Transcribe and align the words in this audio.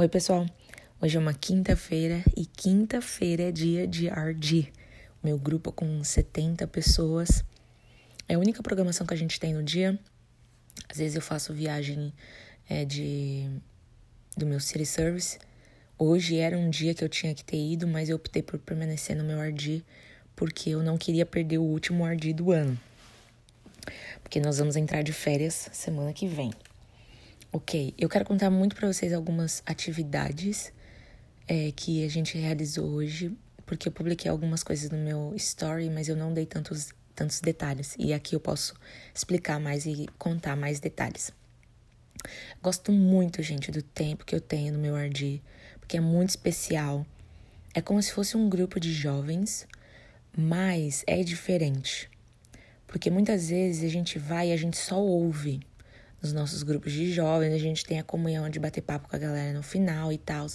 Oi, 0.00 0.08
pessoal. 0.08 0.46
Hoje 0.98 1.18
é 1.18 1.20
uma 1.20 1.34
quinta-feira 1.34 2.24
e 2.34 2.46
quinta-feira 2.46 3.42
é 3.42 3.52
dia 3.52 3.86
de 3.86 4.08
RD. 4.08 4.72
Meu 5.22 5.36
grupo 5.36 5.70
com 5.70 6.02
70 6.02 6.66
pessoas. 6.68 7.44
É 8.26 8.32
a 8.32 8.38
única 8.38 8.62
programação 8.62 9.06
que 9.06 9.12
a 9.12 9.16
gente 9.18 9.38
tem 9.38 9.52
no 9.52 9.62
dia. 9.62 10.00
Às 10.88 10.96
vezes 10.96 11.16
eu 11.16 11.20
faço 11.20 11.52
viagem 11.52 12.14
é, 12.66 12.82
de 12.86 13.46
do 14.34 14.46
meu 14.46 14.58
city 14.58 14.86
service. 14.86 15.38
Hoje 15.98 16.38
era 16.38 16.56
um 16.56 16.70
dia 16.70 16.94
que 16.94 17.04
eu 17.04 17.08
tinha 17.10 17.34
que 17.34 17.44
ter 17.44 17.58
ido, 17.58 17.86
mas 17.86 18.08
eu 18.08 18.16
optei 18.16 18.42
por 18.42 18.58
permanecer 18.58 19.14
no 19.14 19.22
meu 19.22 19.38
RD 19.38 19.84
porque 20.34 20.70
eu 20.70 20.82
não 20.82 20.96
queria 20.96 21.26
perder 21.26 21.58
o 21.58 21.62
último 21.62 22.06
RD 22.06 22.32
do 22.32 22.52
ano. 22.52 22.80
Porque 24.22 24.40
nós 24.40 24.56
vamos 24.56 24.76
entrar 24.76 25.02
de 25.02 25.12
férias 25.12 25.68
semana 25.74 26.14
que 26.14 26.26
vem. 26.26 26.52
Ok, 27.52 27.92
eu 27.98 28.08
quero 28.08 28.24
contar 28.24 28.48
muito 28.48 28.76
para 28.76 28.86
vocês 28.86 29.12
algumas 29.12 29.60
atividades 29.66 30.72
é, 31.48 31.72
que 31.72 32.04
a 32.04 32.08
gente 32.08 32.38
realizou 32.38 32.88
hoje, 32.88 33.36
porque 33.66 33.88
eu 33.88 33.92
publiquei 33.92 34.30
algumas 34.30 34.62
coisas 34.62 34.88
no 34.88 34.96
meu 34.96 35.34
story, 35.34 35.90
mas 35.90 36.08
eu 36.08 36.14
não 36.14 36.32
dei 36.32 36.46
tantos, 36.46 36.90
tantos 37.12 37.40
detalhes. 37.40 37.96
E 37.98 38.12
aqui 38.12 38.36
eu 38.36 38.40
posso 38.40 38.72
explicar 39.12 39.58
mais 39.58 39.84
e 39.84 40.06
contar 40.16 40.54
mais 40.54 40.78
detalhes. 40.78 41.32
Gosto 42.62 42.92
muito, 42.92 43.42
gente, 43.42 43.72
do 43.72 43.82
tempo 43.82 44.24
que 44.24 44.36
eu 44.36 44.40
tenho 44.40 44.72
no 44.74 44.78
meu 44.78 44.96
RD, 44.96 45.42
porque 45.80 45.96
é 45.96 46.00
muito 46.00 46.28
especial. 46.28 47.04
É 47.74 47.80
como 47.80 48.00
se 48.00 48.12
fosse 48.12 48.36
um 48.36 48.48
grupo 48.48 48.78
de 48.78 48.92
jovens, 48.92 49.66
mas 50.38 51.02
é 51.04 51.20
diferente. 51.24 52.08
Porque 52.86 53.10
muitas 53.10 53.50
vezes 53.50 53.82
a 53.82 53.88
gente 53.88 54.20
vai 54.20 54.50
e 54.50 54.52
a 54.52 54.56
gente 54.56 54.76
só 54.76 55.00
ouve 55.00 55.68
nos 56.22 56.32
nossos 56.32 56.62
grupos 56.62 56.92
de 56.92 57.12
jovens, 57.12 57.54
a 57.54 57.58
gente 57.58 57.84
tem 57.84 57.98
a 57.98 58.04
comunhão 58.04 58.48
de 58.50 58.58
bater 58.58 58.82
papo 58.82 59.08
com 59.08 59.16
a 59.16 59.18
galera 59.18 59.52
no 59.52 59.62
final 59.62 60.12
e 60.12 60.18
tal. 60.18 60.46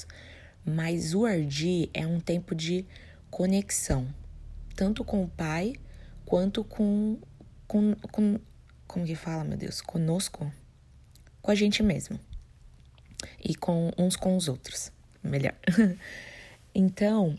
Mas 0.64 1.14
o 1.14 1.26
Ardi 1.26 1.90
é 1.94 2.06
um 2.06 2.20
tempo 2.20 2.54
de 2.56 2.86
conexão, 3.30 4.08
tanto 4.76 5.04
com 5.04 5.24
o 5.24 5.28
pai 5.28 5.74
quanto 6.26 6.64
com, 6.64 7.18
com, 7.68 7.96
com 8.12 8.40
como 8.88 9.06
que 9.06 9.16
fala, 9.16 9.44
meu 9.44 9.58
Deus, 9.58 9.82
conosco, 9.82 10.52
com 11.42 11.52
a 11.52 11.56
gente 11.56 11.84
mesmo 11.84 12.20
e 13.44 13.56
com 13.56 13.92
uns 13.98 14.16
com 14.16 14.36
os 14.38 14.48
outros, 14.48 14.92
melhor. 15.24 15.56
então, 16.74 17.38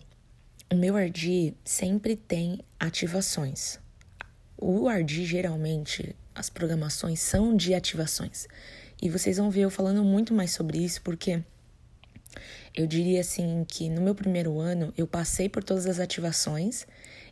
o 0.70 0.76
meu 0.76 0.96
Ardi 0.96 1.54
sempre 1.64 2.16
tem 2.16 2.60
ativações. 2.78 3.78
O 4.56 4.88
Ardi 4.88 5.24
geralmente 5.24 6.14
as 6.36 6.50
programações 6.50 7.20
são 7.20 7.56
de 7.56 7.74
ativações. 7.74 8.46
E 9.00 9.08
vocês 9.08 9.38
vão 9.38 9.50
ver 9.50 9.62
eu 9.62 9.70
falando 9.70 10.04
muito 10.04 10.34
mais 10.34 10.52
sobre 10.52 10.78
isso, 10.78 11.00
porque 11.02 11.42
eu 12.74 12.86
diria 12.86 13.20
assim 13.20 13.64
que 13.66 13.88
no 13.88 14.02
meu 14.02 14.14
primeiro 14.14 14.60
ano 14.60 14.92
eu 14.96 15.06
passei 15.06 15.48
por 15.48 15.64
todas 15.64 15.86
as 15.86 15.98
ativações 15.98 16.86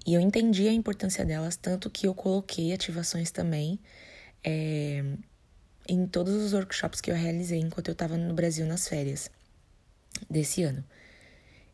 e 0.07 0.15
eu 0.15 0.21
entendi 0.21 0.67
a 0.67 0.73
importância 0.73 1.25
delas, 1.25 1.57
tanto 1.57 1.91
que 1.91 2.07
eu 2.07 2.15
coloquei 2.15 2.73
ativações 2.73 3.31
também 3.31 3.79
é, 4.43 5.05
em 5.87 6.07
todos 6.07 6.35
os 6.35 6.55
workshops 6.55 7.01
que 7.01 7.11
eu 7.11 7.15
realizei 7.15 7.61
enquanto 7.61 7.89
eu 7.89 7.93
estava 7.93 8.17
no 8.17 8.33
Brasil 8.33 8.67
nas 8.67 8.89
férias 8.89 9.31
desse 10.31 10.63
ano. 10.63 10.83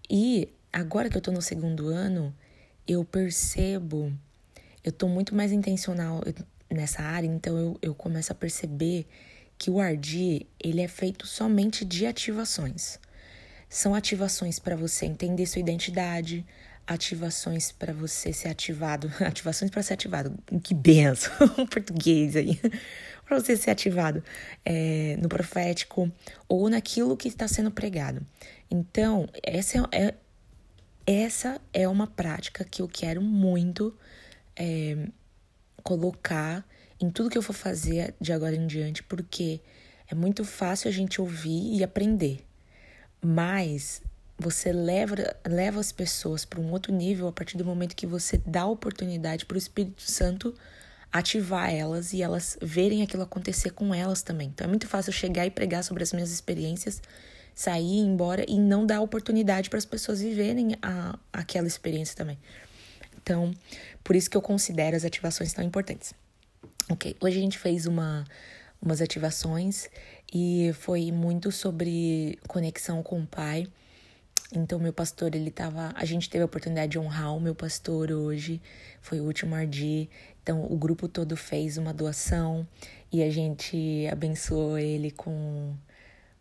E 0.08 0.48
agora 0.72 1.08
que 1.08 1.16
eu 1.16 1.20
estou 1.20 1.32
no 1.32 1.42
segundo 1.42 1.88
ano, 1.88 2.34
eu 2.86 3.04
percebo, 3.04 4.12
eu 4.82 4.90
estou 4.90 5.08
muito 5.08 5.34
mais 5.34 5.52
intencional, 5.52 6.22
nessa 6.70 7.02
área, 7.02 7.26
então 7.26 7.58
eu, 7.58 7.78
eu 7.82 7.94
começo 7.94 8.32
a 8.32 8.34
perceber 8.34 9.06
que 9.58 9.70
o 9.70 9.78
Ardi, 9.78 10.46
ele 10.58 10.80
é 10.80 10.88
feito 10.88 11.26
somente 11.26 11.84
de 11.84 12.06
ativações. 12.06 12.98
São 13.68 13.94
ativações 13.94 14.58
para 14.58 14.74
você 14.74 15.04
entender 15.06 15.46
sua 15.46 15.60
identidade, 15.60 16.46
ativações 16.86 17.70
para 17.70 17.92
você 17.92 18.32
ser 18.32 18.48
ativado, 18.48 19.12
ativações 19.20 19.70
para 19.70 19.82
ser 19.82 19.94
ativado. 19.94 20.34
Que 20.62 20.74
benção, 20.74 21.48
português 21.70 22.36
aí. 22.36 22.58
para 23.24 23.38
você 23.38 23.56
ser 23.56 23.70
ativado 23.70 24.24
é, 24.64 25.16
no 25.20 25.28
profético 25.28 26.10
ou 26.48 26.68
naquilo 26.68 27.16
que 27.16 27.28
está 27.28 27.46
sendo 27.46 27.70
pregado. 27.70 28.26
Então, 28.68 29.28
essa 29.42 29.88
é, 29.92 30.06
é, 30.06 30.14
essa 31.06 31.60
é 31.72 31.86
uma 31.86 32.06
prática 32.06 32.64
que 32.64 32.82
eu 32.82 32.88
quero 32.88 33.22
muito 33.22 33.96
é, 34.56 34.96
colocar 35.82 36.64
em 37.00 37.10
tudo 37.10 37.30
que 37.30 37.38
eu 37.38 37.42
for 37.42 37.52
fazer 37.52 38.14
de 38.20 38.32
agora 38.32 38.54
em 38.54 38.66
diante, 38.66 39.02
porque 39.02 39.60
é 40.08 40.14
muito 40.14 40.44
fácil 40.44 40.88
a 40.88 40.92
gente 40.92 41.20
ouvir 41.20 41.74
e 41.76 41.82
aprender, 41.82 42.44
mas 43.22 44.02
você 44.38 44.72
leva, 44.72 45.14
leva 45.46 45.80
as 45.80 45.92
pessoas 45.92 46.44
para 46.44 46.60
um 46.60 46.72
outro 46.72 46.92
nível 46.92 47.28
a 47.28 47.32
partir 47.32 47.56
do 47.56 47.64
momento 47.64 47.94
que 47.94 48.06
você 48.06 48.40
dá 48.46 48.66
oportunidade 48.66 49.44
para 49.44 49.54
o 49.54 49.58
Espírito 49.58 50.02
Santo 50.02 50.54
ativar 51.12 51.72
elas 51.72 52.12
e 52.12 52.22
elas 52.22 52.56
verem 52.62 53.02
aquilo 53.02 53.22
acontecer 53.22 53.70
com 53.70 53.94
elas 53.94 54.22
também. 54.22 54.48
Então 54.48 54.64
é 54.64 54.68
muito 54.68 54.86
fácil 54.86 55.12
chegar 55.12 55.44
e 55.44 55.50
pregar 55.50 55.84
sobre 55.84 56.02
as 56.02 56.12
minhas 56.12 56.30
experiências, 56.30 57.02
sair, 57.54 57.98
ir 57.98 58.06
embora 58.06 58.44
e 58.48 58.58
não 58.58 58.86
dar 58.86 59.00
oportunidade 59.00 59.68
para 59.68 59.78
as 59.78 59.84
pessoas 59.84 60.20
viverem 60.20 60.76
a, 60.80 61.18
aquela 61.32 61.66
experiência 61.66 62.16
também. 62.16 62.38
Então, 63.22 63.52
por 64.02 64.16
isso 64.16 64.30
que 64.30 64.36
eu 64.36 64.42
considero 64.42 64.96
as 64.96 65.04
ativações 65.04 65.52
tão 65.52 65.64
importantes. 65.64 66.14
Ok, 66.90 67.16
hoje 67.20 67.38
a 67.38 67.40
gente 67.40 67.58
fez 67.58 67.86
uma, 67.86 68.24
umas 68.82 69.00
ativações 69.00 69.88
e 70.32 70.72
foi 70.74 71.12
muito 71.12 71.52
sobre 71.52 72.38
conexão 72.48 73.02
com 73.02 73.20
o 73.20 73.26
pai. 73.26 73.66
Então, 74.52 74.80
meu 74.80 74.92
pastor, 74.92 75.34
ele 75.34 75.50
tava. 75.50 75.92
A 75.94 76.04
gente 76.04 76.28
teve 76.28 76.42
a 76.42 76.46
oportunidade 76.46 76.92
de 76.92 76.98
honrar 76.98 77.36
o 77.36 77.40
meu 77.40 77.54
pastor 77.54 78.10
hoje, 78.10 78.60
foi 79.00 79.20
o 79.20 79.24
último 79.24 79.54
Ardi. 79.54 80.10
Então, 80.42 80.64
o 80.64 80.76
grupo 80.76 81.06
todo 81.06 81.36
fez 81.36 81.78
uma 81.78 81.94
doação 81.94 82.66
e 83.12 83.22
a 83.22 83.30
gente 83.30 84.08
abençoou 84.10 84.76
ele 84.78 85.12
com, 85.12 85.74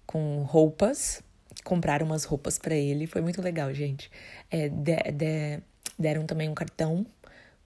com 0.08 0.42
roupas. 0.42 1.22
Compraram 1.64 2.08
umas 2.08 2.24
roupas 2.24 2.58
para 2.58 2.74
ele, 2.74 3.06
foi 3.06 3.22
muito 3.22 3.42
legal, 3.42 3.72
gente. 3.74 4.10
É, 4.50 4.70
de, 4.70 4.96
de, 5.12 5.62
Deram 6.00 6.26
também 6.26 6.48
um 6.48 6.56
cartão 6.56 7.06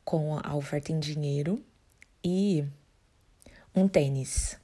com 0.03 0.39
a 0.43 0.55
oferta 0.55 0.91
em 0.91 0.99
dinheiro 0.99 1.63
e 2.23 2.65
um 3.75 3.87
tênis. 3.87 4.57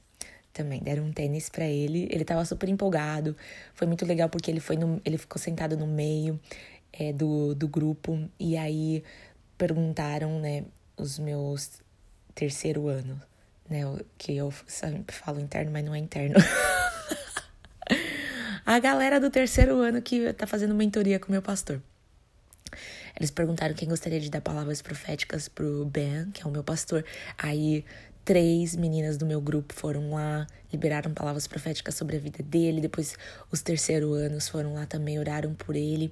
Também 0.51 0.81
deram 0.81 1.05
um 1.05 1.13
tênis 1.13 1.49
para 1.49 1.65
ele. 1.65 2.09
Ele 2.11 2.25
tava 2.25 2.43
super 2.43 2.67
empolgado. 2.67 3.37
Foi 3.73 3.87
muito 3.87 4.05
legal 4.05 4.27
porque 4.27 4.49
ele 4.49 4.59
foi 4.59 4.75
no, 4.75 4.99
ele 5.05 5.17
ficou 5.17 5.39
sentado 5.39 5.77
no 5.77 5.87
meio 5.87 6.39
é, 6.91 7.13
do, 7.13 7.53
do 7.55 7.67
grupo 7.67 8.29
e 8.39 8.57
aí 8.57 9.03
perguntaram, 9.57 10.39
né, 10.39 10.65
os 10.97 11.19
meus 11.19 11.81
terceiro 12.33 12.87
ano, 12.87 13.21
né, 13.69 13.81
que 14.17 14.35
eu 14.35 14.51
sempre 14.65 15.15
falo 15.15 15.39
interno, 15.39 15.71
mas 15.71 15.85
não 15.85 15.93
é 15.93 15.99
interno. 15.99 16.35
a 18.65 18.79
galera 18.79 19.19
do 19.19 19.29
terceiro 19.29 19.79
ano 19.79 20.01
que 20.01 20.33
tá 20.33 20.47
fazendo 20.47 20.73
mentoria 20.73 21.19
com 21.19 21.31
meu 21.31 21.41
pastor. 21.41 21.81
Eles 23.15 23.31
perguntaram 23.31 23.73
quem 23.73 23.87
gostaria 23.87 24.19
de 24.19 24.29
dar 24.29 24.41
palavras 24.41 24.81
proféticas 24.81 25.47
pro 25.47 25.85
Ben, 25.85 26.31
que 26.31 26.43
é 26.43 26.45
o 26.45 26.51
meu 26.51 26.63
pastor. 26.63 27.03
Aí 27.37 27.83
três 28.29 28.75
meninas 28.75 29.17
do 29.17 29.25
meu 29.25 29.41
grupo 29.41 29.73
foram 29.73 30.11
lá, 30.11 30.45
liberaram 30.71 31.11
palavras 31.13 31.47
proféticas 31.47 31.95
sobre 31.95 32.15
a 32.15 32.19
vida 32.19 32.43
dele. 32.43 32.79
Depois, 32.79 33.17
os 33.51 33.61
terceiro 33.63 34.13
anos 34.13 34.47
foram 34.47 34.75
lá 34.75 34.85
também, 34.85 35.17
oraram 35.17 35.53
por 35.55 35.75
ele. 35.75 36.11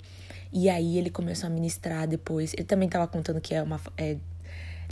E 0.52 0.68
aí 0.68 0.98
ele 0.98 1.12
começou 1.12 1.46
a 1.46 1.50
ministrar 1.52 2.08
depois. 2.08 2.54
Ele 2.54 2.64
também 2.64 2.90
tava 2.90 3.08
contando 3.08 3.40
que 3.40 3.54
é 3.54 3.62
uma. 3.62 3.80
É, 3.96 4.18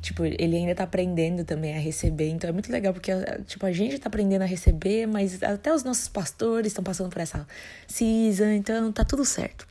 tipo, 0.02 0.24
ele 0.24 0.56
ainda 0.56 0.76
tá 0.76 0.84
aprendendo 0.84 1.44
também 1.44 1.76
a 1.76 1.80
receber. 1.80 2.30
Então 2.30 2.48
é 2.48 2.54
muito 2.54 2.72
legal, 2.72 2.94
porque, 2.94 3.12
tipo, 3.48 3.66
a 3.66 3.72
gente 3.72 3.98
tá 3.98 4.08
aprendendo 4.08 4.44
a 4.44 4.46
receber, 4.46 5.08
mas 5.08 5.42
até 5.42 5.74
os 5.74 5.84
nossos 5.84 6.08
pastores 6.08 6.68
estão 6.68 6.84
passando 6.84 7.10
por 7.10 7.22
essa 7.22 7.48
season, 7.88 8.52
então 8.52 8.92
tá 8.92 9.04
tudo 9.04 9.26
certo. 9.26 9.68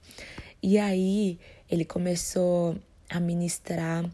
E 0.60 0.76
aí 0.76 1.38
ele 1.70 1.84
começou 1.84 2.76
a 3.08 3.20
ministrar 3.20 4.08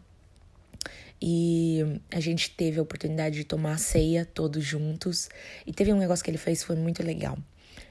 e 1.21 1.99
a 2.09 2.19
gente 2.19 2.49
teve 2.51 2.79
a 2.79 2.81
oportunidade 2.81 3.35
de 3.35 3.43
tomar 3.43 3.77
ceia 3.77 4.25
todos 4.25 4.63
juntos. 4.63 5.29
E 5.67 5.71
teve 5.71 5.93
um 5.93 5.97
negócio 5.99 6.23
que 6.23 6.31
ele 6.31 6.37
fez 6.37 6.63
foi 6.63 6.75
muito 6.75 7.03
legal. 7.03 7.37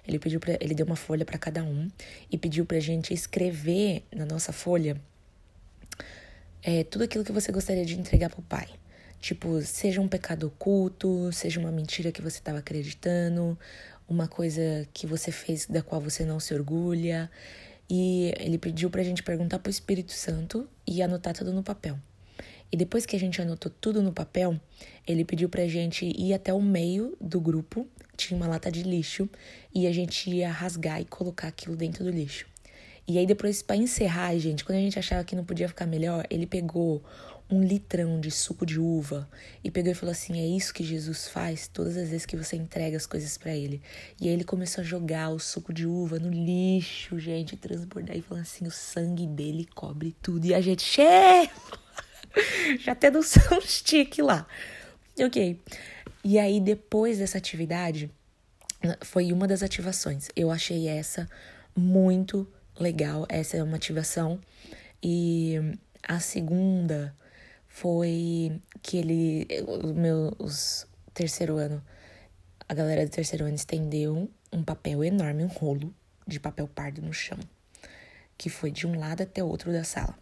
Ele 0.07 0.19
pediu 0.19 0.41
para 0.41 0.59
ele 0.61 0.75
deu 0.75 0.85
uma 0.85 0.97
folha 0.97 1.25
para 1.25 1.39
cada 1.39 1.63
um 1.63 1.89
e 2.31 2.37
pediu 2.37 2.67
pra 2.67 2.81
gente 2.81 3.15
escrever 3.15 4.03
na 4.15 4.27
nossa 4.27 4.53
folha 4.53 5.01
é, 6.63 6.85
tudo 6.85 7.05
aquilo 7.05 7.25
que 7.25 7.33
você 7.33 7.53
gostaria 7.53 7.85
de 7.85 7.99
entregar 7.99 8.31
pro 8.31 8.43
pai. 8.43 8.69
Tipo, 9.21 9.61
seja 9.61 10.01
um 10.01 10.09
pecado 10.09 10.47
oculto, 10.47 11.31
seja 11.33 11.61
uma 11.61 11.71
mentira 11.71 12.11
que 12.11 12.23
você 12.23 12.39
estava 12.39 12.59
acreditando, 12.59 13.59
uma 14.09 14.27
coisa 14.27 14.89
que 14.93 15.07
você 15.07 15.31
fez 15.31 15.67
da 15.67 15.83
qual 15.83 16.01
você 16.01 16.25
não 16.25 16.41
se 16.41 16.55
orgulha. 16.55 17.31
E 17.91 18.33
ele 18.39 18.57
pediu 18.57 18.89
pra 18.89 19.03
gente 19.03 19.23
perguntar 19.23 19.59
pro 19.59 19.69
Espírito 19.69 20.13
Santo 20.13 20.69
e 20.87 21.03
anotar 21.03 21.35
tudo 21.35 21.53
no 21.53 21.63
papel. 21.63 21.99
E 22.73 22.77
depois 22.77 23.05
que 23.05 23.17
a 23.17 23.19
gente 23.19 23.43
anotou 23.43 23.73
tudo 23.81 24.01
no 24.01 24.13
papel, 24.13 24.59
ele 25.05 25.25
pediu 25.25 25.49
pra 25.49 25.67
gente 25.67 26.07
ir 26.07 26.33
até 26.33 26.55
o 26.55 26.63
meio 26.63 27.17
do 27.21 27.41
grupo, 27.41 27.89
tinha 28.17 28.37
uma 28.37 28.47
lata 28.47 28.71
de 28.71 28.85
lixo, 28.85 29.29
e 29.75 29.89
a 29.89 29.93
gente 29.93 30.31
ia 30.31 30.51
rasgar 30.53 31.01
e 31.01 31.05
colocar 31.05 31.49
aquilo 31.49 31.75
dentro 31.75 32.05
do 32.05 32.11
lixo. 32.11 32.47
E 33.11 33.19
aí 33.19 33.27
depois, 33.27 33.61
para 33.61 33.75
encerrar, 33.75 34.39
gente, 34.39 34.65
quando 34.65 34.79
a 34.79 34.81
gente 34.81 34.97
achava 34.97 35.25
que 35.25 35.35
não 35.35 35.45
podia 35.45 35.67
ficar 35.67 35.85
melhor, 35.85 36.25
ele 36.31 36.47
pegou 36.47 37.03
um 37.51 37.61
litrão 37.61 38.21
de 38.21 38.31
suco 38.31 38.65
de 38.65 38.79
uva 38.79 39.29
e 39.65 39.69
pegou 39.69 39.91
e 39.91 39.97
falou 39.97 40.13
assim: 40.13 40.41
"É 40.41 40.47
isso 40.47 40.73
que 40.73 40.85
Jesus 40.85 41.27
faz 41.27 41.67
todas 41.67 41.97
as 41.97 42.09
vezes 42.09 42.25
que 42.25 42.37
você 42.37 42.55
entrega 42.55 42.97
as 42.97 43.07
coisas 43.07 43.37
para 43.37 43.53
ele". 43.53 43.83
E 44.21 44.29
aí 44.29 44.35
ele 44.35 44.45
começou 44.45 44.83
a 44.83 44.85
jogar 44.85 45.31
o 45.31 45.41
suco 45.41 45.73
de 45.73 45.89
uva 45.89 46.21
no 46.21 46.31
lixo, 46.31 47.19
gente, 47.19 47.57
transbordar 47.57 48.17
e 48.17 48.23
falando 48.23 48.45
assim: 48.45 48.65
"O 48.65 48.71
sangue 48.71 49.27
dele 49.27 49.67
cobre 49.75 50.15
tudo". 50.23 50.47
E 50.47 50.55
a 50.55 50.61
gente, 50.61 50.85
che! 50.85 51.51
Já 52.79 52.95
tendo 52.95 53.19
um 53.19 53.61
stick 53.63 54.21
lá. 54.21 54.47
OK. 55.19 55.61
E 56.23 56.39
aí 56.39 56.61
depois 56.61 57.19
dessa 57.19 57.39
atividade, 57.39 58.09
foi 59.01 59.33
uma 59.33 59.49
das 59.49 59.65
ativações. 59.65 60.29
Eu 60.37 60.49
achei 60.49 60.87
essa 60.87 61.29
muito 61.75 62.47
legal, 62.83 63.27
essa 63.29 63.57
é 63.57 63.63
uma 63.63 63.77
ativação. 63.77 64.41
E 65.03 65.55
a 66.03 66.21
segunda 66.21 67.15
foi 67.69 68.61
que 68.83 68.99
ele, 68.99 69.47
os 70.39 70.87
terceiro 71.15 71.57
ano, 71.57 71.83
a 72.69 72.75
galera 72.75 73.05
do 73.05 73.11
terceiro 73.11 73.45
ano 73.45 73.55
estendeu 73.55 74.31
um 74.53 74.63
papel 74.63 75.05
enorme, 75.05 75.45
um 75.45 75.49
rolo 75.49 75.95
de 76.27 76.39
papel 76.39 76.69
pardo 76.69 77.03
no 77.03 77.13
chão, 77.13 77.39
que 78.37 78.49
foi 78.49 78.71
de 78.71 78.87
um 78.87 78.99
lado 78.99 79.23
até 79.23 79.43
o 79.43 79.49
outro 79.49 79.73
da 79.73 79.85
sala. 79.85 80.17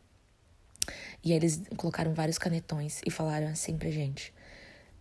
E 1.22 1.32
eles 1.32 1.62
colocaram 1.76 2.14
vários 2.14 2.38
canetões 2.38 3.00
e 3.04 3.10
falaram 3.10 3.48
assim 3.48 3.76
pra 3.76 3.90
gente: 3.90 4.32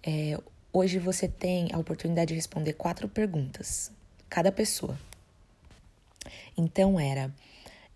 é, 0.03 0.39
hoje 0.73 0.99
você 0.99 1.27
tem 1.27 1.69
a 1.71 1.77
oportunidade 1.77 2.29
de 2.29 2.35
responder 2.35 2.73
quatro 2.73 3.07
perguntas, 3.07 3.91
cada 4.29 4.51
pessoa. 4.51 4.97
Então 6.57 6.99
era 6.99 7.33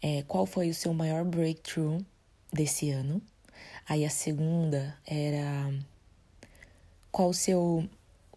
é, 0.01 0.23
qual 0.23 0.45
foi 0.45 0.69
o 0.69 0.73
seu 0.73 0.93
maior 0.93 1.23
breakthrough 1.23 2.03
desse 2.51 2.89
ano? 2.89 3.21
Aí 3.87 4.05
a 4.05 4.09
segunda 4.09 4.97
era 5.05 5.73
qual 7.11 7.29
o 7.29 7.33
seu 7.33 7.87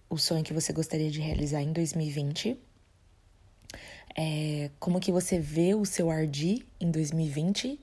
o 0.08 0.18
sonho 0.18 0.44
que 0.44 0.52
você 0.52 0.72
gostaria 0.72 1.10
de 1.10 1.20
realizar 1.20 1.62
em 1.62 1.72
2020? 1.72 2.58
É, 4.16 4.70
como 4.78 5.00
que 5.00 5.10
você 5.10 5.38
vê 5.40 5.74
o 5.74 5.84
seu 5.84 6.10
Ardi 6.10 6.64
em 6.80 6.90
2020 6.90 7.80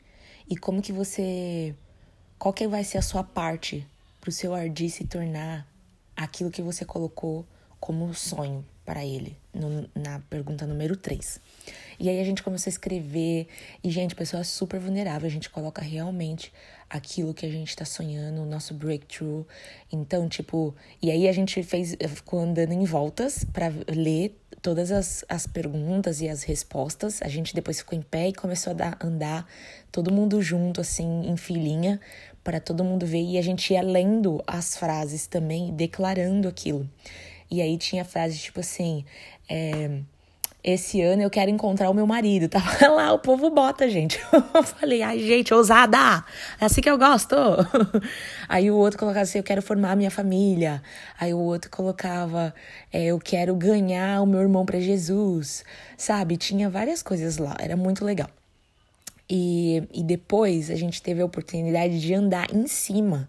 e 0.50 0.58
como 0.58 0.82
que 0.82 0.94
você 0.94 1.76
qual 2.40 2.54
que 2.54 2.68
vai 2.68 2.84
ser 2.84 2.98
a 2.98 3.02
sua 3.02 3.24
parte 3.24 3.86
para 4.20 4.30
o 4.30 4.34
seu 4.34 4.54
Ardi 4.54 4.90
se 4.90 5.06
tornar 5.06 5.68
aquilo 6.16 6.52
que 6.52 6.62
você 6.62 6.86
colocou 6.86 7.46
como 7.80 8.14
sonho 8.14 8.64
para 8.86 9.06
ele, 9.06 9.38
no, 9.54 9.88
na 9.96 10.20
pergunta 10.30 10.66
número 10.66 10.96
3. 10.96 11.40
E 12.00 12.10
aí 12.10 12.20
a 12.20 12.24
gente 12.24 12.42
começou 12.42 12.70
a 12.70 12.74
escrever, 12.74 13.48
e, 13.84 13.92
gente, 13.92 14.16
pessoa 14.16 14.44
super 14.44 14.80
vulnerável, 14.80 15.28
a 15.28 15.32
gente 15.32 15.50
coloca 15.50 15.82
realmente 15.82 16.52
aquilo 16.90 17.34
que 17.34 17.46
a 17.46 17.50
gente 17.50 17.76
tá 17.76 17.86
sonhando, 17.86 18.42
o 18.42 18.46
nosso 18.46 18.74
breakthrough. 18.74 19.46
Então, 19.92 20.28
tipo, 20.28 20.76
e 21.02 21.10
aí 21.10 21.28
a 21.28 21.32
gente 21.32 21.64
fez, 21.64 21.96
ficou 22.10 22.40
andando 22.40 22.74
em 22.74 22.84
voltas 22.84 23.46
para 23.46 23.72
ler 23.88 24.38
todas 24.62 24.92
as, 24.92 25.24
as 25.30 25.48
perguntas 25.48 26.20
e 26.20 26.28
as 26.28 26.44
respostas. 26.44 27.22
A 27.22 27.28
gente 27.28 27.56
depois 27.56 27.80
ficou 27.80 27.98
em 27.98 28.02
pé 28.02 28.30
e 28.30 28.34
começou 28.34 28.72
a 28.72 28.74
dar, 28.74 28.98
andar 29.02 29.48
todo 29.92 30.12
mundo 30.12 30.42
junto, 30.42 30.82
assim, 30.82 31.28
em 31.28 31.38
filinha, 31.38 32.00
para 32.44 32.60
todo 32.60 32.84
mundo 32.84 33.06
ver. 33.06 33.24
E 33.24 33.38
a 33.38 33.42
gente 33.42 33.74
ia 33.74 33.82
lendo 33.82 34.44
as 34.46 34.76
frases 34.76 35.28
também, 35.28 35.74
declarando 35.74 36.48
aquilo. 36.48 36.90
E 37.52 37.62
aí 37.62 37.78
tinha 37.78 38.06
frases 38.06 38.42
tipo 38.42 38.62
assim: 38.62 39.04
é, 39.50 40.00
esse 40.64 41.02
ano 41.02 41.24
eu 41.24 41.30
quero 41.30 41.50
encontrar 41.50 41.90
o 41.90 41.94
meu 41.94 42.08
marido. 42.08 42.48
Tava 42.50 42.88
lá, 42.88 43.12
o 43.14 43.20
povo 43.20 43.50
bota, 43.50 43.90
gente. 43.90 44.20
Eu 44.54 44.64
falei, 44.64 45.02
ai, 45.02 45.20
gente, 45.20 45.54
ousada! 45.54 46.24
É 46.60 46.66
assim 46.66 46.82
que 46.82 46.90
eu 46.90 46.98
gosto. 46.98 47.36
Aí 48.48 48.70
o 48.70 48.76
outro 48.76 49.00
colocava 49.00 49.24
assim, 49.24 49.40
eu 49.40 49.44
quero 49.44 49.62
formar 49.62 49.92
a 49.92 49.96
minha 49.96 50.12
família. 50.12 50.84
Aí 51.20 51.34
o 51.34 51.40
outro 51.40 51.70
colocava, 51.72 52.54
é, 52.92 53.06
eu 53.06 53.18
quero 53.20 53.56
ganhar 53.56 54.22
o 54.22 54.26
meu 54.26 54.42
irmão 54.42 54.66
para 54.66 54.80
Jesus. 54.80 55.64
Sabe? 55.98 56.38
Tinha 56.38 56.70
várias 56.70 57.02
coisas 57.02 57.38
lá, 57.38 57.56
era 57.60 57.76
muito 57.76 58.06
legal. 58.06 58.30
E, 59.30 59.84
e 59.94 60.04
depois 60.04 60.70
a 60.70 60.76
gente 60.76 61.02
teve 61.02 61.22
a 61.22 61.26
oportunidade 61.26 62.00
de 62.00 62.14
andar 62.14 62.54
em 62.54 62.68
cima 62.68 63.28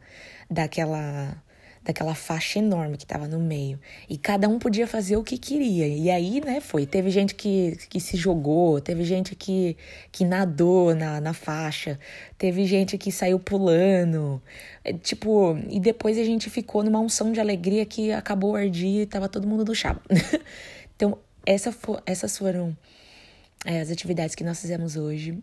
daquela 0.51 1.37
daquela 1.84 2.14
faixa 2.14 2.58
enorme 2.58 2.96
que 2.96 3.05
estava 3.05 3.26
no 3.26 3.40
meio. 3.40 3.79
E 4.08 4.17
cada 4.17 4.49
um 4.49 4.58
podia 4.58 4.87
fazer 4.87 5.17
o 5.17 5.25
que 5.25 5.37
queria. 5.37 5.87
E 5.88 6.11
aí, 6.11 6.40
né, 6.40 6.61
foi. 6.61 6.87
Teve 6.87 7.11
gente 7.11 7.34
que, 7.34 7.76
que 7.88 7.99
se 7.99 8.17
jogou, 8.17 8.81
teve 8.81 9.05
gente 9.05 9.34
que, 9.34 9.76
que 10.11 10.25
nadou 10.25 10.94
na, 10.94 11.20
na 11.20 11.32
faixa, 11.32 11.99
teve 12.38 12.64
gente 12.67 12.96
que 12.96 13.11
saiu 13.11 13.38
pulando. 13.38 14.40
É, 14.84 14.93
tipo, 14.93 15.58
e 15.69 15.81
depois 15.81 16.19
a 16.19 16.25
gente 16.25 16.49
ficou 16.49 16.82
numa 16.84 17.00
unção 17.00 17.32
de 17.32 17.40
alegria 17.40 17.84
que 17.84 18.12
acabou 18.12 18.52
o 18.52 18.56
ardia 18.56 19.02
e 19.02 19.06
tava 19.06 19.29
todo 19.29 19.46
mundo 19.46 19.64
no 19.64 19.75
chá. 19.75 19.99
então, 20.94 21.19
essa 21.44 21.73
for, 21.73 22.02
essas 22.06 22.38
foram 22.38 22.76
é, 23.64 23.81
as 23.81 23.90
atividades 23.90 24.34
que 24.34 24.44
nós 24.44 24.61
fizemos 24.61 24.96
hoje. 24.96 25.38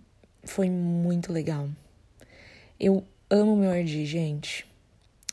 Foi 0.45 0.69
muito 0.69 1.33
legal. 1.33 1.68
Eu 2.80 3.03
amo 3.30 3.57
meu 3.57 3.69
ardi, 3.69 4.06
gente. 4.06 4.69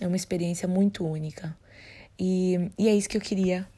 É 0.00 0.06
uma 0.06 0.16
experiência 0.16 0.68
muito 0.68 1.06
única. 1.06 1.56
E, 2.18 2.70
e 2.78 2.88
é 2.88 2.94
isso 2.94 3.08
que 3.08 3.16
eu 3.16 3.20
queria 3.20 3.68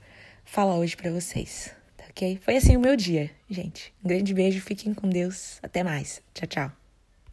falar 0.45 0.77
hoje 0.77 0.97
para 0.97 1.11
vocês, 1.11 1.71
tá 1.97 2.05
ok? 2.11 2.39
Foi 2.43 2.57
assim 2.57 2.77
o 2.77 2.81
meu 2.81 2.97
dia, 2.97 3.31
gente. 3.51 3.93
Um 4.05 4.09
grande 4.09 4.33
beijo, 4.33 4.61
fiquem 4.61 4.95
com 4.95 5.09
Deus. 5.09 5.59
Até 5.63 5.83
mais. 5.83 6.23
Tchau, 6.35 6.47
tchau. 6.47 6.88